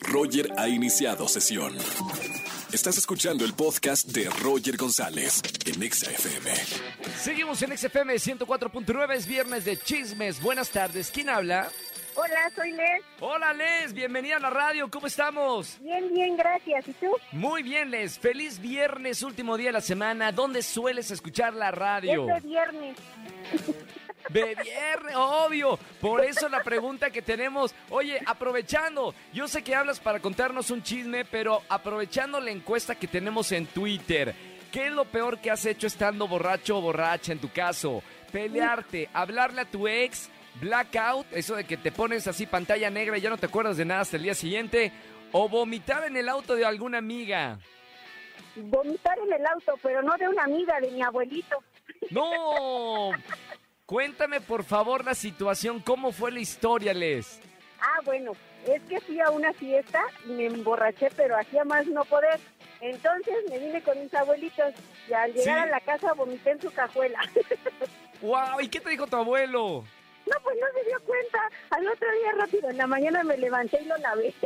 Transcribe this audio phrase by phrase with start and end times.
[0.00, 1.76] Roger ha iniciado sesión.
[2.72, 6.52] Estás escuchando el podcast de Roger González en Exa FM.
[7.18, 10.40] Seguimos en XFM 104.9, es viernes de chismes.
[10.42, 11.68] Buenas tardes, ¿quién habla?
[12.14, 13.02] Hola, soy Les.
[13.20, 15.76] Hola Les, bienvenida a la radio, ¿cómo estamos?
[15.80, 16.88] Bien, bien, gracias.
[16.88, 17.10] ¿Y tú?
[17.32, 20.32] Muy bien Les, feliz viernes, último día de la semana.
[20.32, 22.26] ¿Dónde sueles escuchar la radio?
[22.28, 22.96] Este viernes.
[24.28, 25.78] De viernes, obvio.
[26.00, 27.74] Por eso la pregunta que tenemos.
[27.90, 33.06] Oye, aprovechando, yo sé que hablas para contarnos un chisme, pero aprovechando la encuesta que
[33.06, 34.34] tenemos en Twitter,
[34.72, 38.02] ¿qué es lo peor que has hecho estando borracho o borracha en tu caso?
[38.32, 40.28] Pelearte, hablarle a tu ex,
[40.60, 43.84] blackout, eso de que te pones así pantalla negra y ya no te acuerdas de
[43.84, 44.92] nada hasta el día siguiente,
[45.32, 47.58] o vomitar en el auto de alguna amiga.
[48.56, 51.62] Vomitar en el auto, pero no de una amiga, de mi abuelito.
[52.10, 53.10] ¡No!
[53.86, 57.40] Cuéntame por favor la situación, ¿cómo fue la historia, Les?
[57.80, 58.32] Ah, bueno,
[58.66, 62.40] es que fui a una fiesta y me emborraché, pero hacía más no poder.
[62.80, 64.74] Entonces me vine con mis abuelitos
[65.08, 65.68] y al llegar ¿Sí?
[65.68, 67.20] a la casa vomité en su cajuela.
[68.20, 68.60] ¡Wow!
[68.60, 69.84] ¿Y qué te dijo tu abuelo?
[70.26, 71.38] No, pues no se dio cuenta.
[71.70, 74.34] Al otro día rápido, en la mañana me levanté y lo lavé.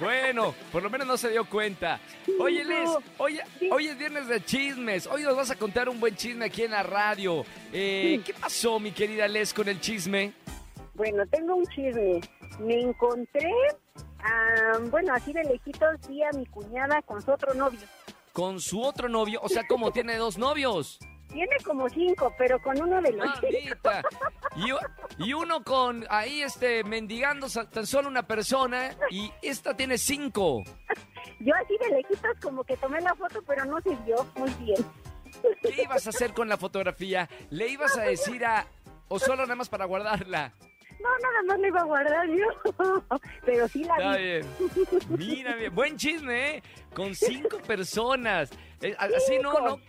[0.00, 1.98] Bueno, por lo menos no se dio cuenta.
[2.38, 2.64] Oye.
[2.64, 5.06] Les, hoy, hoy es viernes de chismes.
[5.06, 7.44] Hoy nos vas a contar un buen chisme aquí en la radio.
[7.72, 8.20] Eh.
[8.24, 10.34] ¿Qué pasó, mi querida Les, con el chisme?
[10.94, 12.20] Bueno, tengo un chisme.
[12.60, 13.50] Me encontré,
[14.20, 17.80] ah, bueno, así de lejitos, vi a mi cuñada con su otro novio.
[18.32, 20.98] Con su otro novio, o sea, como tiene dos novios.
[21.28, 24.02] Tiene como cinco, pero con uno de los Maldita.
[25.18, 30.62] Y, uno con ahí, este, mendigando tan solo una persona y esta tiene cinco.
[31.40, 34.84] Yo así de lejitos como que tomé la foto, pero no se vio muy bien.
[35.62, 37.28] ¿Qué ibas a hacer con la fotografía?
[37.50, 38.64] ¿Le ibas a decir a...
[39.08, 40.52] o solo nada más para guardarla?
[40.98, 42.46] No, nada más la iba a guardar yo.
[43.44, 44.22] Pero sí la Está vi.
[44.24, 44.46] bien.
[45.18, 45.74] Mira, bien.
[45.74, 46.62] buen chisme, ¿eh?
[46.94, 48.50] Con cinco personas.
[48.80, 49.80] Eh, Así no, no.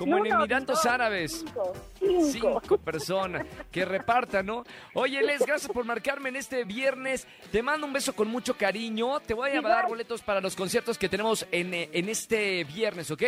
[0.00, 1.38] Como en Emiratos no, Árabes.
[1.38, 1.72] Cinco.
[1.98, 2.60] Cinco.
[2.62, 4.64] Cinco personas que repartan, ¿no?
[4.94, 7.26] Oye, Les, gracias por marcarme en este viernes.
[7.52, 9.20] Te mando un beso con mucho cariño.
[9.20, 9.72] Te voy a Igual.
[9.72, 13.22] dar boletos para los conciertos que tenemos en, eh, en este viernes, ¿ok?